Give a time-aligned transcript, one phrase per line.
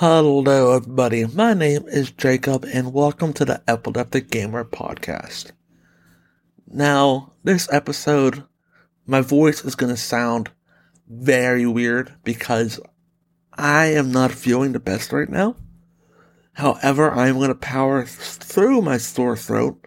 [0.00, 1.26] Hello, everybody.
[1.26, 5.50] My name is Jacob, and welcome to the Epileptic Gamer Podcast.
[6.68, 8.44] Now, this episode,
[9.06, 10.52] my voice is going to sound
[11.08, 12.78] very weird because
[13.52, 15.56] I am not feeling the best right now.
[16.52, 19.84] However, I'm going to power through my sore throat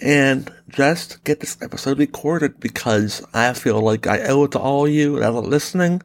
[0.00, 4.88] and just get this episode recorded because I feel like I owe it to all
[4.88, 6.00] you that are listening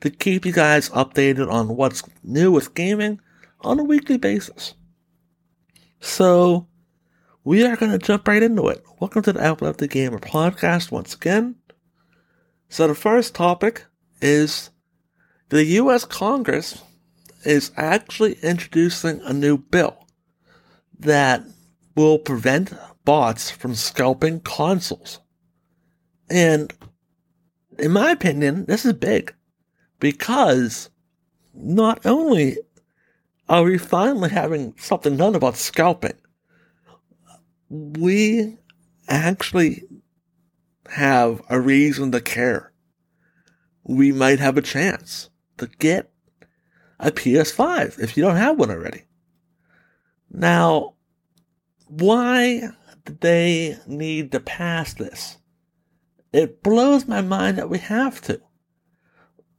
[0.00, 3.20] to keep you guys updated on what's new with gaming
[3.62, 4.74] on a weekly basis.
[6.00, 6.68] So,
[7.42, 8.84] we are going to jump right into it.
[9.00, 11.56] Welcome to the Epileptic Gamer podcast once again.
[12.68, 13.86] So, the first topic
[14.20, 14.70] is
[15.48, 16.04] the U.S.
[16.04, 16.82] Congress
[17.44, 20.06] is actually introducing a new bill
[20.98, 21.42] that
[21.96, 22.72] will prevent
[23.04, 25.20] bots from scalping consoles.
[26.30, 26.72] And
[27.78, 29.34] in my opinion, this is big
[30.00, 30.90] because
[31.54, 32.58] not only
[33.48, 36.18] are we finally having something done about scalping,
[37.68, 38.56] we
[39.08, 39.84] actually
[40.90, 42.72] have a reason to care.
[43.84, 46.10] We might have a chance to get
[47.00, 49.04] a PS5 if you don't have one already.
[50.30, 50.94] Now,
[51.86, 52.70] why
[53.04, 55.38] do they need to pass this?
[56.32, 58.40] It blows my mind that we have to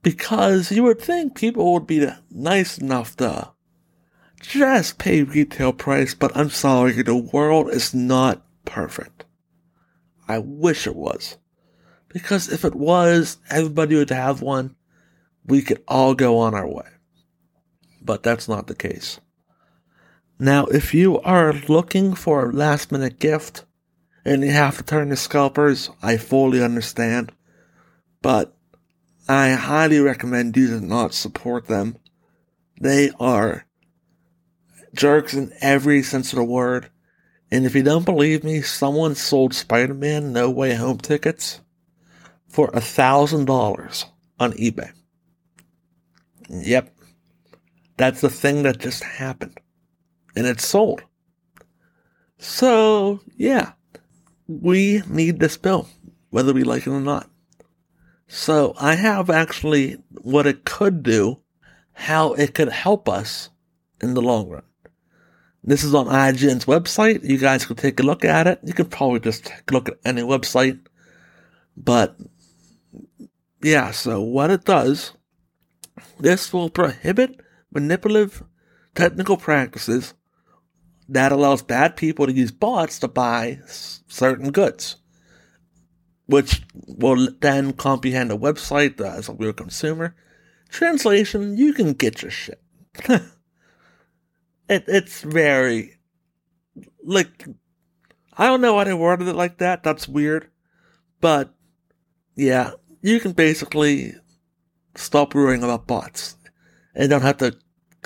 [0.02, 3.52] because you would think people would be nice enough to
[4.42, 9.26] just pay retail price, but I'm sorry, the world is not perfect.
[10.28, 11.38] I wish it was.
[12.08, 14.76] Because if it was, everybody would have one.
[15.46, 16.88] We could all go on our way.
[18.02, 19.20] But that's not the case.
[20.40, 23.66] Now, if you are looking for a last minute gift
[24.24, 27.32] and you have to turn to scalpers, I fully understand.
[28.22, 28.56] But
[29.30, 31.98] I highly recommend you to not support them.
[32.82, 33.68] They are
[34.96, 36.90] jerks in every sense of the word.
[37.52, 41.62] And if you don't believe me, someone sold Spider Man No Way Home tickets
[42.48, 44.08] for a thousand dollars
[44.40, 44.94] on eBay.
[46.50, 46.92] Yep.
[47.98, 49.60] That's the thing that just happened.
[50.36, 51.04] And it's sold.
[52.40, 53.74] So, yeah.
[54.48, 55.88] We need this bill,
[56.32, 57.30] whether we like it or not.
[58.32, 61.40] So I have actually what it could do,
[61.94, 63.50] how it could help us
[64.02, 64.62] in the long run.
[65.64, 67.28] This is on IGN's website.
[67.28, 68.60] You guys can take a look at it.
[68.64, 70.80] You can probably just take a look at any website.
[71.76, 72.18] But
[73.64, 75.14] yeah, so what it does,
[76.20, 77.42] this will prohibit
[77.74, 78.44] manipulative
[78.94, 80.14] technical practices
[81.10, 84.98] that allows bad people to use bots to buy certain goods
[86.30, 90.16] which will then comprehend a website as a real consumer.
[90.70, 92.62] Translation, you can get your shit.
[93.10, 93.24] it,
[94.70, 95.98] it's very,
[97.04, 97.48] like,
[98.38, 99.82] I don't know why they worded it like that.
[99.82, 100.52] That's weird.
[101.20, 101.52] But,
[102.36, 104.14] yeah, you can basically
[104.94, 106.38] stop worrying about bots
[106.94, 107.58] and don't have to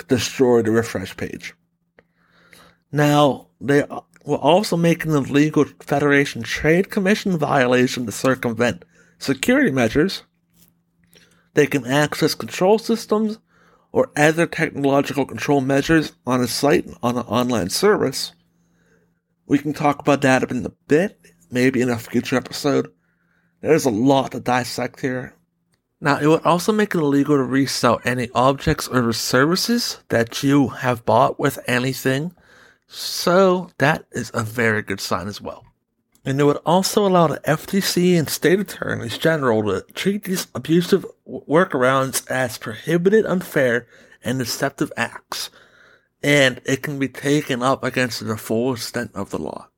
[0.08, 1.52] destroy the refresh page.
[2.90, 3.84] Now, they
[4.24, 8.84] will also make an illegal Federation Trade Commission violation to circumvent
[9.18, 10.22] security measures.
[11.54, 13.38] They can access control systems
[13.92, 18.32] or other technological control measures on a site on an online service.
[19.46, 21.20] We can talk about that in a bit,
[21.50, 22.90] maybe in a future episode.
[23.60, 25.34] There's a lot to dissect here.
[26.00, 30.68] Now, it would also make it illegal to resell any objects or services that you
[30.68, 32.34] have bought with anything
[32.86, 35.64] so that is a very good sign as well.
[36.24, 41.04] And it would also allow the FTC and state attorneys general to treat these abusive
[41.28, 43.86] workarounds as prohibited, unfair,
[44.22, 45.50] and deceptive acts.
[46.22, 49.68] And it can be taken up against the full extent of the law.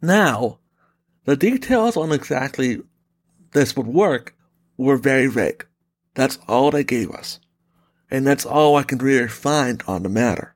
[0.00, 0.60] Now,
[1.26, 2.80] the details on exactly
[3.52, 4.34] this would work
[4.78, 5.66] were very vague.
[6.14, 7.40] That's all they gave us.
[8.10, 10.54] And that's all I can really find on the matter.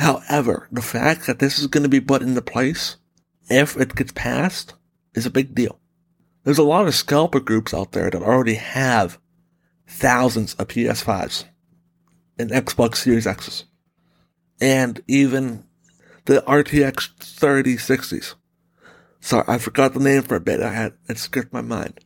[0.00, 2.96] However, the fact that this is going to be put into place,
[3.50, 4.72] if it gets passed,
[5.14, 5.78] is a big deal.
[6.42, 9.18] There's a lot of scalper groups out there that already have
[9.86, 11.44] thousands of PS5s
[12.38, 13.64] and Xbox Series X's.
[14.58, 15.64] And even
[16.24, 18.36] the RTX 3060s.
[19.20, 20.62] Sorry, I forgot the name for a bit.
[20.62, 22.00] I had, it skipped my mind.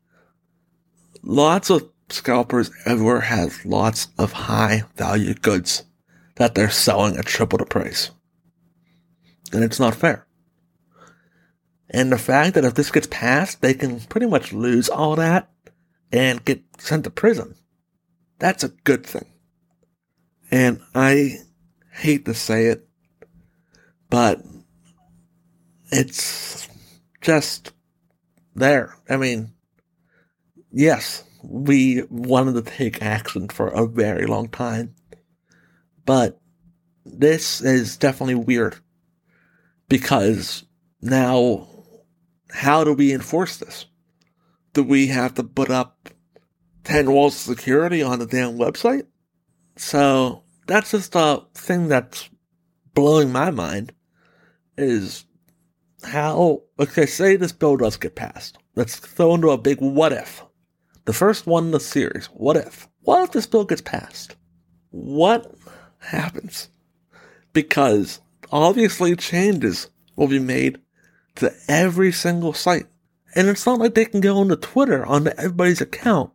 [1.22, 5.84] Lots of scalpers everywhere have lots of high value goods
[6.36, 8.10] that they're selling at triple the price.
[9.52, 10.26] And it's not fair.
[11.90, 15.48] And the fact that if this gets passed, they can pretty much lose all that
[16.10, 17.54] and get sent to prison.
[18.38, 19.26] That's a good thing.
[20.50, 21.38] And I
[21.92, 22.88] hate to say it,
[24.10, 24.40] but
[25.90, 26.68] it's
[27.20, 27.72] just
[28.54, 28.96] there.
[29.08, 29.52] I mean,
[30.72, 34.94] yes, we wanted to take action for a very long time,
[36.04, 36.40] but
[37.04, 38.76] this is definitely weird
[39.88, 40.64] because
[41.00, 41.68] now,
[42.50, 43.86] how do we enforce this?
[44.72, 46.08] Do we have to put up
[46.84, 49.06] 10 walls of security on the damn website?
[49.76, 52.30] So that's just a thing that's
[52.94, 53.92] blowing my mind
[54.76, 55.24] is
[56.04, 58.58] how, okay, say this bill does get passed.
[58.74, 60.42] Let's throw into a big what if.
[61.04, 62.88] The first one in the series, what if?
[63.02, 64.36] What if this bill gets passed?
[64.90, 65.54] What
[66.04, 66.68] happens?
[67.52, 68.20] Because
[68.50, 70.80] obviously changes will be made
[71.36, 72.86] to every single site.
[73.34, 76.32] And it's not like they can go onto Twitter onto everybody's account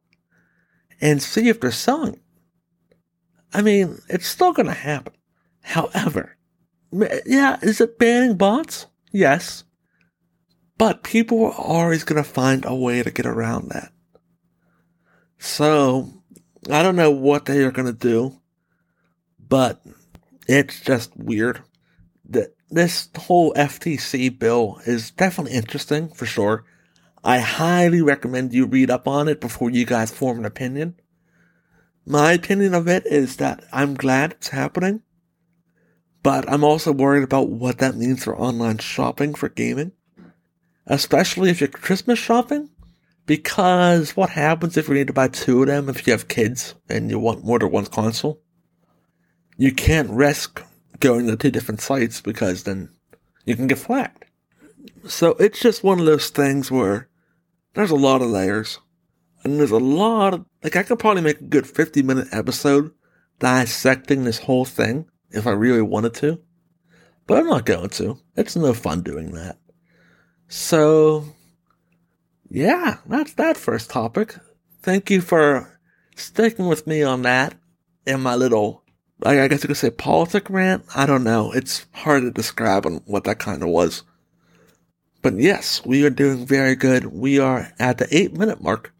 [0.99, 2.21] and see if they're selling it.
[3.53, 5.13] I mean, it's still going to happen.
[5.61, 6.37] However,
[6.91, 8.87] yeah, is it banning bots?
[9.11, 9.63] Yes.
[10.77, 13.91] But people are always going to find a way to get around that.
[15.37, 16.09] So,
[16.69, 18.39] I don't know what they are going to do,
[19.49, 19.81] but
[20.47, 21.61] it's just weird
[22.29, 26.63] that this whole FTC bill is definitely interesting for sure.
[27.23, 30.95] I highly recommend you read up on it before you guys form an opinion.
[32.05, 35.01] My opinion of it is that I'm glad it's happening,
[36.23, 39.91] but I'm also worried about what that means for online shopping for gaming,
[40.85, 42.69] especially if you're Christmas shopping,
[43.25, 46.75] because what happens if you need to buy two of them if you have kids
[46.87, 48.41] and you want more than one console?
[49.59, 50.63] You can't risk
[51.01, 52.89] going to two different sites because then
[53.43, 54.23] you can get flagged.
[55.05, 57.09] So it's just one of those things where
[57.73, 58.79] there's a lot of layers.
[59.43, 62.91] And there's a lot of, like, I could probably make a good 50 minute episode
[63.39, 66.39] dissecting this whole thing if I really wanted to.
[67.27, 68.17] But I'm not going to.
[68.37, 69.57] It's no fun doing that.
[70.47, 71.25] So,
[72.49, 74.35] yeah, that's that first topic.
[74.81, 75.79] Thank you for
[76.15, 77.55] sticking with me on that
[78.05, 78.83] in my little,
[79.23, 80.85] I guess you could say politic rant.
[80.95, 81.51] I don't know.
[81.51, 84.03] It's hard to describe what that kind of was.
[85.21, 87.07] But yes, we are doing very good.
[87.07, 88.93] We are at the eight minute mark,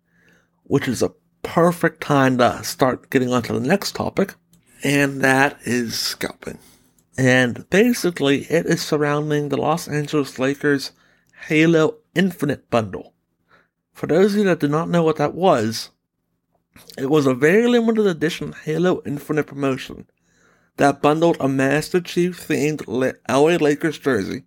[0.63, 4.36] which is a perfect time to start getting on to the next topic,
[4.83, 6.60] and that is scalping.
[7.18, 10.92] And basically, it is surrounding the Los Angeles Lakers
[11.48, 13.13] Halo Infinite bundle.
[13.94, 15.89] For those of you that do not know what that was,
[16.98, 20.08] it was a very limited edition Halo Infinite promotion
[20.78, 22.86] that bundled a Master Chief themed
[23.28, 24.44] LA Lakers jersey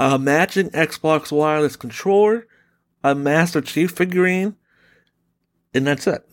[0.00, 2.46] a matching Xbox wireless controller,
[3.04, 4.56] a Master Chief figurine,
[5.74, 6.26] and that's it.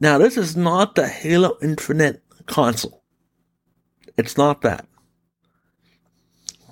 [0.00, 3.04] Now, this is not the Halo Infinite console.
[4.16, 4.84] It's not that.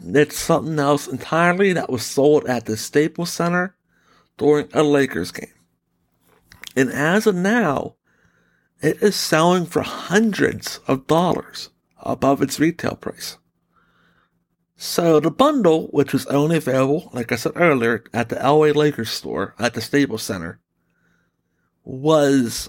[0.03, 3.77] It's something else entirely that was sold at the Staples Center
[4.37, 5.47] during a Lakers game.
[6.79, 7.97] And as of now,
[8.81, 13.37] it is selling for hundreds of dollars above its retail price.
[14.77, 19.11] So the bundle, which was only available, like I said earlier, at the LA Lakers
[19.11, 20.61] store at the Staples Center,
[21.83, 22.69] was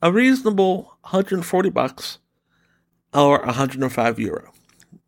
[0.00, 2.20] a reasonable 140 bucks
[3.12, 4.54] or 105 euro.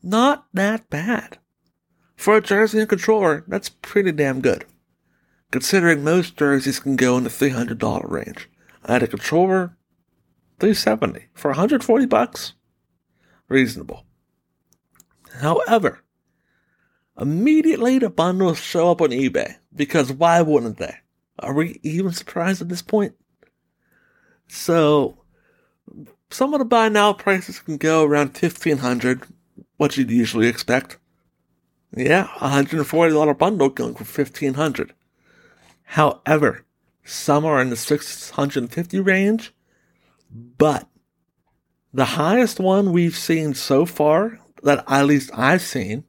[0.02, 1.38] Not that bad.
[2.16, 4.66] For a jersey and controller, that's pretty damn good.
[5.50, 8.48] Considering most jerseys can go in the $300 range.
[8.84, 9.76] I had a controller,
[10.60, 12.54] 370 for 140 bucks.
[13.48, 14.04] Reasonable.
[15.40, 16.02] However,
[17.18, 20.96] Immediately, the bundles show up on eBay because why wouldn't they?
[21.38, 23.14] Are we even surprised at this point?
[24.48, 25.22] So,
[26.30, 29.22] some of the buy now prices can go around fifteen hundred,
[29.78, 30.98] what you'd usually expect.
[31.96, 34.92] Yeah, a hundred and forty dollar bundle going for fifteen hundred.
[35.86, 36.64] However,
[37.04, 39.52] some are in the six hundred and fifty range,
[40.30, 40.88] but
[41.94, 46.04] the highest one we've seen so far that at least I've seen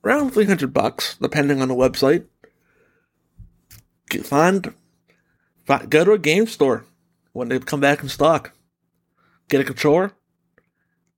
[0.03, 2.25] around 300 bucks, depending on the website.
[4.23, 4.73] Find,
[5.65, 6.85] find, go to a game store
[7.33, 8.53] when they come back in stock.
[9.49, 10.13] Get a controller.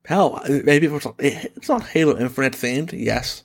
[0.06, 3.44] Hell, maybe it's, it's not Halo Infinite themed, yes.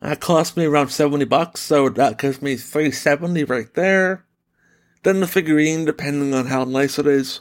[0.00, 4.26] That cost me around 70 bucks, so that gives me 370 right there.
[5.02, 7.40] Then the figurine, depending on how nice it is,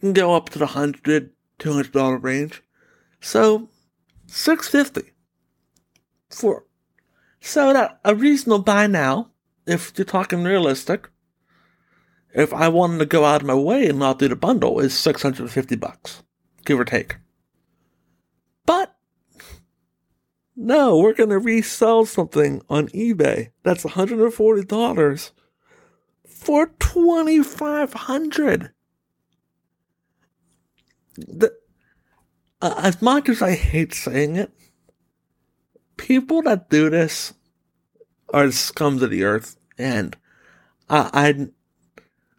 [0.00, 2.62] can go up to the 100 $200 range.
[3.20, 3.68] So,
[4.26, 5.12] 650
[6.30, 6.64] for
[7.40, 9.30] so that a reasonable buy now,
[9.66, 11.08] if you're talking realistic,
[12.34, 14.98] if I wanted to go out of my way and not do the bundle, is
[14.98, 16.22] 650 bucks,
[16.64, 17.16] give or take.
[18.66, 18.95] But
[20.56, 25.30] no, we're going to resell something on eBay that's $140
[26.26, 28.72] for 2500
[31.16, 31.52] the,
[32.60, 34.50] uh, As much as I hate saying it,
[35.96, 37.34] people that do this
[38.32, 40.16] are scums of the earth, and
[40.88, 41.48] I,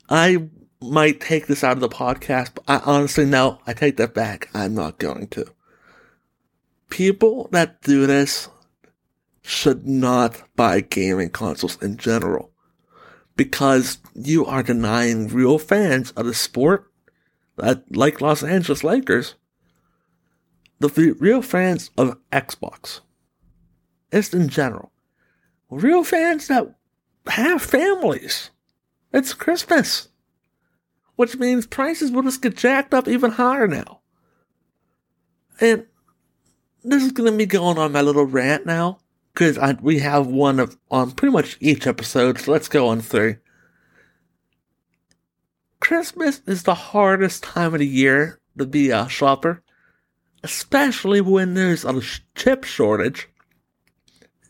[0.10, 0.50] I, I
[0.82, 4.50] might take this out of the podcast, but I honestly no, I take that back.
[4.54, 5.54] I'm not going to.
[6.90, 8.50] People that do this
[9.42, 12.52] should not buy gaming consoles in general
[13.36, 16.92] because you are denying real fans of the sport
[17.58, 19.36] that like Los Angeles Lakers
[20.80, 23.02] the real fans of Xbox
[24.12, 24.92] just in general.
[25.70, 26.76] Real fans that
[27.28, 28.52] have families.
[29.14, 30.10] It's Christmas.
[31.16, 34.02] Which means prices will just get jacked up even higher now.
[35.60, 35.88] And
[36.92, 39.00] this is going to be going on my little rant now.
[39.34, 43.38] Because we have one of on pretty much each episode, so let's go on through.
[45.80, 49.62] Christmas is the hardest time of the year to be a shopper,
[50.44, 52.02] especially when there's a
[52.34, 53.30] chip shortage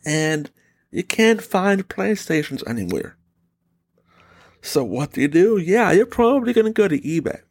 [0.06, 0.50] and
[0.90, 3.18] you can't find PlayStations anywhere.
[4.62, 5.58] So what do you do?
[5.58, 7.42] Yeah, you're probably going to go to eBay.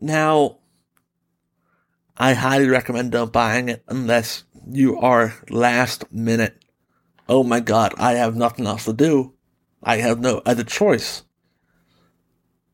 [0.00, 0.59] Now,
[2.20, 6.62] I highly recommend don't buying it unless you are last minute.
[7.26, 9.32] Oh my god, I have nothing else to do.
[9.82, 11.22] I have no other choice.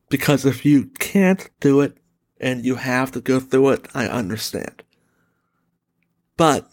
[0.09, 1.97] Because if you can't do it
[2.41, 4.83] and you have to go through it, I understand.
[6.35, 6.69] But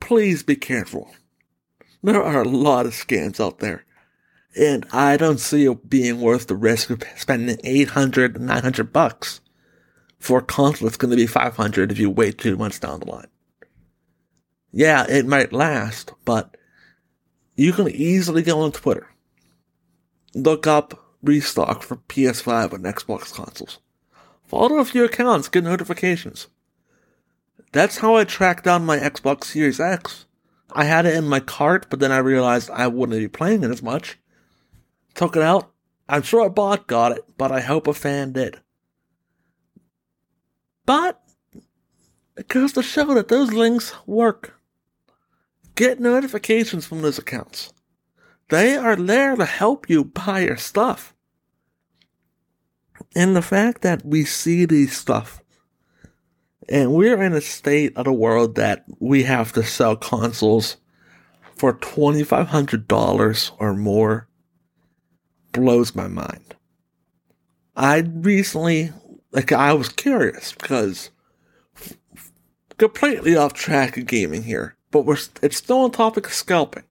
[0.00, 1.14] please be careful.
[2.02, 3.86] There are a lot of scams out there.
[4.54, 9.40] And I don't see it being worth the risk of spending 800, 900 bucks
[10.24, 13.26] for console that's going to be 500 if you wait two months down the line.
[14.72, 16.56] Yeah, it might last, but
[17.56, 19.06] you can easily go on Twitter,
[20.34, 23.80] look up restock for PS5 and Xbox consoles.
[24.46, 26.48] Follow a few accounts, get notifications.
[27.72, 30.24] That's how I tracked down my Xbox Series X.
[30.72, 33.70] I had it in my cart, but then I realized I wouldn't be playing it
[33.70, 34.18] as much.
[35.14, 35.70] Took it out.
[36.08, 38.60] I'm sure a bot got it, but I hope a fan did.
[40.86, 41.20] But
[42.36, 44.60] it goes to show that those links work.
[45.74, 47.72] Get notifications from those accounts.
[48.48, 51.14] They are there to help you buy your stuff.
[53.16, 55.40] And the fact that we see these stuff
[56.68, 60.76] and we're in a state of the world that we have to sell consoles
[61.56, 64.28] for $2,500 or more
[65.52, 66.56] blows my mind.
[67.76, 68.92] I recently,
[69.34, 71.10] like, I was curious because
[72.78, 76.84] completely off track of gaming here, but we're, it's still on topic of scalping.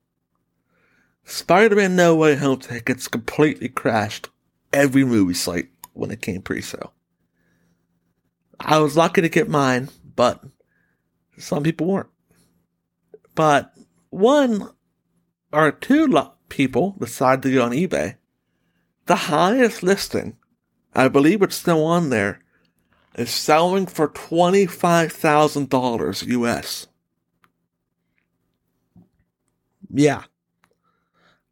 [1.26, 4.30] Spider-Man No Way Home tickets completely crashed
[4.72, 6.94] every movie site when it came pre-sale.
[8.60, 10.44] I was lucky to get mine, but
[11.38, 12.10] some people weren't.
[13.36, 13.74] But
[14.10, 14.70] one
[15.52, 16.08] or two
[16.50, 18.16] people decided to go on eBay.
[19.06, 20.38] The highest listing,
[20.96, 22.40] I believe it's still on there,
[23.16, 26.88] is selling for $25,000 US.
[29.90, 30.24] Yeah.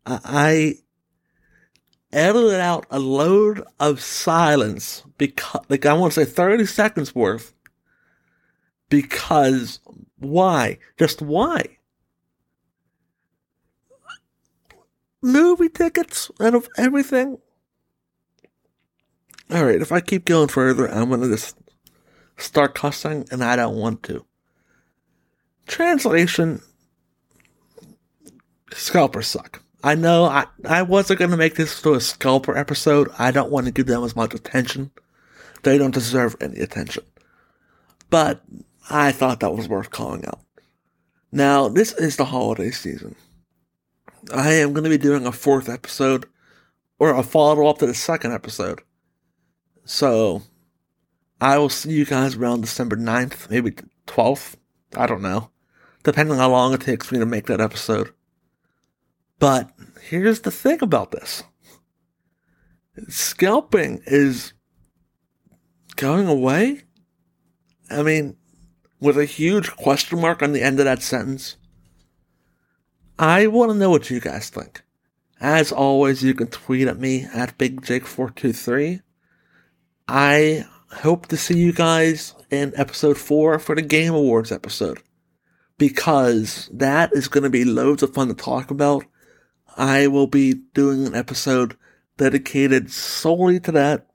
[0.06, 0.76] I
[2.12, 7.54] edited out a load of silence because, like, I want to say 30 seconds worth.
[8.90, 9.80] Because
[10.18, 10.80] why?
[10.98, 11.78] Just why?
[15.22, 17.38] Movie tickets out of everything.
[19.52, 21.58] All right, if I keep going further, I'm gonna just
[22.38, 24.26] start cussing, and I don't want to.
[25.68, 26.62] Translation
[28.74, 29.62] Scalpers suck.
[29.84, 33.10] I know I, I wasn't going to make this to a scalper episode.
[33.18, 34.92] I don't want to give them as much attention.
[35.64, 37.04] They don't deserve any attention.
[38.10, 38.42] But
[38.90, 40.42] I thought that was worth calling out.
[41.32, 43.16] Now, this is the holiday season.
[44.34, 46.26] I am going to be doing a fourth episode,
[47.00, 48.82] or a follow up to the second episode.
[49.92, 50.44] So,
[51.42, 53.74] I will see you guys around December 9th, maybe
[54.08, 54.56] 12th.
[54.96, 55.50] I don't know.
[56.04, 58.14] Depending on how long it takes me to make that episode.
[59.38, 59.70] But
[60.04, 61.44] here's the thing about this
[63.10, 64.54] scalping is
[65.98, 66.84] going away.
[67.90, 68.38] I mean,
[69.02, 71.58] with a huge question mark on the end of that sentence.
[73.20, 74.84] I want to know what you guys think.
[75.42, 79.02] As always, you can tweet at me at BigJake423.
[80.14, 85.00] I hope to see you guys in episode 4 for the Game Awards episode.
[85.78, 89.06] Because that is going to be loads of fun to talk about.
[89.78, 91.78] I will be doing an episode
[92.18, 94.08] dedicated solely to that.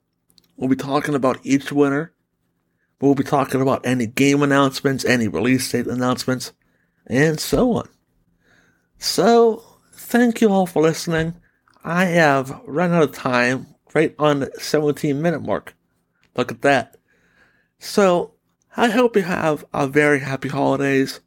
[0.55, 2.13] We'll be talking about each winner.
[3.01, 6.53] We'll be talking about any game announcements, any release date announcements,
[7.07, 7.89] and so on.
[8.99, 9.63] So,
[9.93, 11.33] thank you all for listening.
[11.83, 15.73] I have run out of time right on the 17 minute mark.
[16.37, 16.97] Look at that.
[17.79, 18.33] So,
[18.75, 21.19] I hope you have a very happy holidays,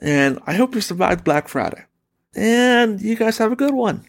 [0.00, 1.84] and I hope you survived Black Friday.
[2.34, 4.06] And you guys have a good one.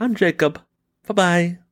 [0.00, 0.60] I'm Jacob.
[1.06, 1.63] Bye bye.